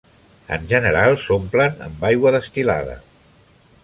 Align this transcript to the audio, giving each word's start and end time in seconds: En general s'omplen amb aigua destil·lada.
En 0.55 0.63
general 0.71 1.17
s'omplen 1.25 1.77
amb 1.91 2.07
aigua 2.13 2.33
destil·lada. 2.39 2.97